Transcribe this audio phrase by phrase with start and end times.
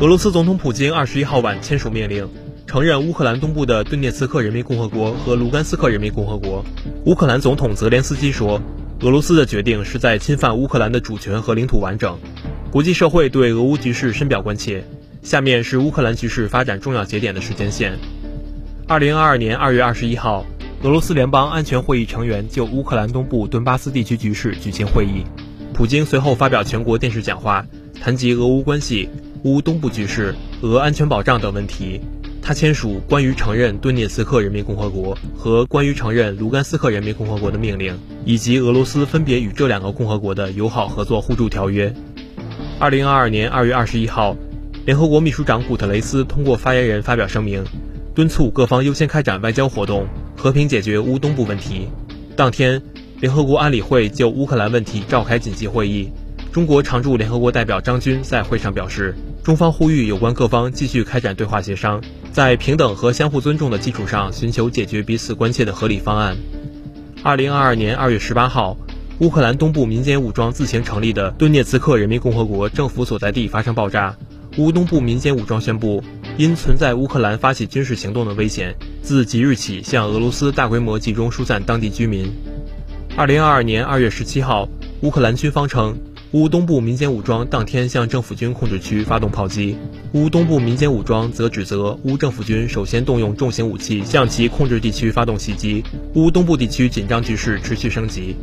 [0.00, 2.28] 俄罗斯总统普京二十一号晚签署命令，
[2.68, 6.64] 承认乌克兰东部的顿涅茨克人民共和国和卢甘斯克人民共和国。
[7.06, 8.62] 乌克兰总统泽连斯基说，
[9.00, 12.16] 俄罗斯的决定是在侵犯乌克兰的主权和领土完整。
[12.70, 14.84] 国际社会对俄乌局势深表关切。
[15.22, 17.98] 下面是乌克兰局势发展重要节点的时间线：
[18.86, 20.46] 二零二二年二月二十一号，
[20.84, 25.24] 俄罗斯联邦安全会议成员就乌克兰东部顿巴斯地区局势举行会议。
[25.74, 27.66] 普京随后发表全国电视讲话，
[28.00, 29.08] 谈及俄乌关系。
[29.44, 32.00] 乌东部局势、俄安全保障等问题，
[32.42, 41.92] 他签署关于承认顿涅茨克人民共和国和关于承认卢甘斯克人民共和国的命令，以及俄罗斯分别与这两个共和国的友好合作互助条约。
[42.80, 44.36] 二零二二年二月二十一号，
[44.84, 47.64] 联合国秘书长古特雷斯通过发言人发表声明，
[48.14, 51.88] 敦促各方优先开展外交活动，和平解决乌东部问题。
[52.34, 52.80] 当天，
[53.20, 56.10] 联合国安理会就乌克兰问题召开紧急会议。
[56.50, 59.14] 中国常驻联合国代表张军在会上表示，
[59.48, 66.36] 中方呼吁有关各方继续开展对话协商，在平等和相互尊重的基础上，寻求解决彼此关切的合理方案。
[67.22, 68.76] 二零二二年二月十八号，
[69.20, 74.14] 乌克兰东部民间武装自行成立的顿涅茨克人民共和国政府所在地发生爆炸。
[74.58, 76.04] 乌东部民间武装宣布，
[76.36, 82.30] 因存在乌克兰发起军事行动的危险，自即日起向俄罗斯大规模集中疏散当地居民。
[83.16, 84.68] 二零二二年二月十七号，
[85.00, 85.96] 乌克兰军方称。
[86.32, 89.78] 乌东部民间武装当天向政府军控制区发动炮击，
[90.12, 95.82] 乌东部民间武装则指责乌政府军首先动用重型武器向其控制地区发动袭击。
[96.16, 98.36] 乌东部地区紧张局势持续升级。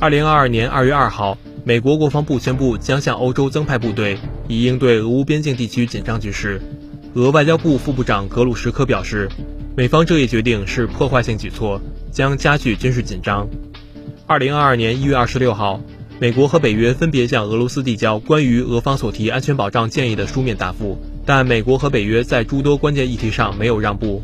[0.00, 4.16] 二零二二年二月二号，美国国防部宣布将向欧洲增派部队，
[4.48, 6.58] 以应对俄乌边境地区紧张局势。
[7.12, 9.28] 俄外交部副部长格鲁什科表示，
[9.76, 11.78] 美方这一决定是破坏性举措，
[12.10, 13.46] 将加剧军事紧张。
[14.26, 15.78] 二零二二年一月二十六号。
[16.20, 24.20] 美国和北约分别向俄罗斯递交关于俄方所提安全保障建议的书面答复，但美国和北约在诸多关键议题上没有让步。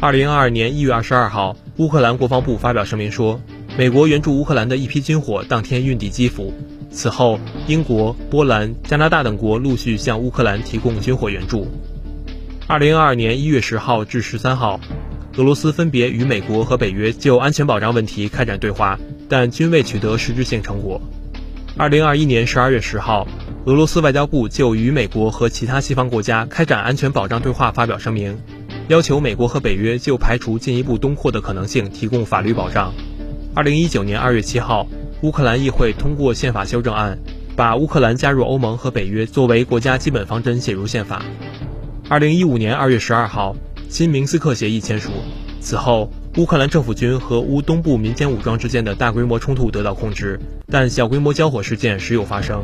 [0.00, 3.40] 二零二二年一月二十二号，乌克兰国防部发表声明说，
[3.78, 6.52] 美国援助乌克兰的一批军火当天运抵基辅。
[6.90, 7.38] 此后，
[7.68, 11.68] 英国、波兰、加拿大等国陆续向乌克兰提供军火援助。
[12.66, 14.80] 二零二二年一月十号至十三号，
[15.36, 18.98] 俄罗斯分别与美国和北约就安全保障问题开展对话。
[19.28, 21.00] 但均未取得实质性成果。
[21.76, 23.26] 二零二一年十二月十号，
[23.64, 28.38] 俄罗斯外交部就与美国和其他西方国家开展安全保障对话发表声明，
[28.86, 32.94] 要求美国和北约就排除进一步东扩的可能性提供法律保障。
[33.52, 34.86] 二零一九年二月七号，
[35.22, 37.18] 乌克兰议会通过宪法修正案，
[37.56, 41.20] 把乌克兰加入欧盟和北约作为国家基本方针写入宪法。
[42.08, 43.56] 二零一五年二月十二号，
[43.96, 45.08] 新明斯克协议签署。
[45.58, 46.12] 此后。
[46.36, 52.62] 乌克兰政府军和乌东部民间武装之间的大规模冲突得到控制，但小规模交火事件时有发生。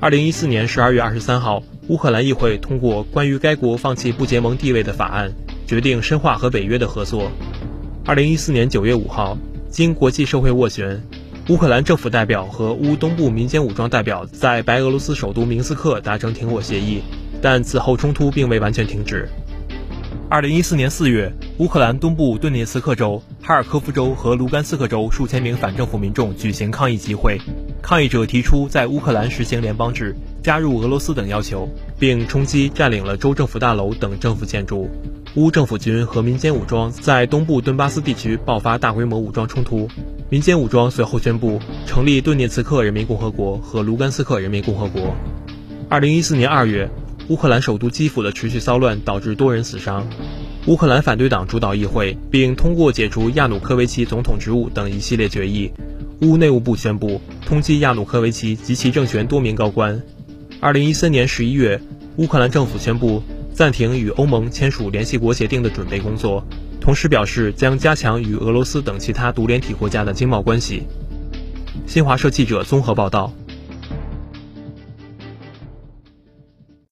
[0.00, 5.32] 二零一四年十二月二十三号，乌克兰议会通过关于该国放弃不结盟地位的法案，
[5.66, 7.32] 决定深化和北约的合作。
[8.04, 9.38] 二零一四年九月五号，
[9.70, 11.02] 经国际社会斡旋，
[11.48, 17.00] 乌克兰政府代表和乌东部民间武装代表在白俄罗斯首都明斯克达成停火协议，
[17.40, 19.26] 但此后冲突并未完全停止。
[20.30, 27.36] 二零一四年四月，乌克兰东部顿涅茨克州、哈尔科夫州和卢甘斯克州数千名反政府民众举行抗议集会，
[27.82, 31.68] 抗议者提出在乌克兰实行联邦制、加入俄罗斯等要求，
[31.98, 34.88] 并冲击占领了州政府大楼等政府建筑。
[35.34, 39.88] 乌政府军和民间武装在东部顿巴斯地区爆发大规模武装冲突，
[40.28, 45.12] 民间武装随后宣布成立顿涅茨克人民共和国和卢甘斯克人民共和国。
[45.88, 46.88] 二零一四年二月。
[47.30, 50.04] 乌克兰首都基辅的持续骚乱导致多人死伤。
[50.66, 55.70] 乌克兰反对党主导议会，并通过解除亚努科维奇总统职务等一系列决议。
[56.22, 60.02] 乌内务部宣布通缉亚努科维奇及其政权多名高官。
[60.58, 61.80] 二零一三年十一月，
[62.16, 63.22] 乌克兰政府宣布
[63.54, 66.44] 暂停与欧盟签署联系国协定的准备工作，
[66.80, 70.82] 同时表示将加强与俄罗斯等其他独联体国家的经贸关系。
[71.86, 73.32] 新华社记者综合报道。